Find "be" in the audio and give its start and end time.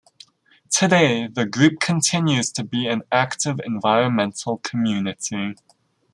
2.63-2.87